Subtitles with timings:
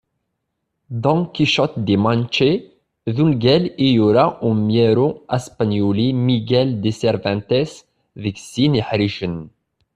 [0.89, 2.49] Don Quichotte de Manche
[3.15, 7.71] d ungal i yura umyaru aspenyuli Miguel de Cervantes
[8.21, 9.37] deg sin iḥricen.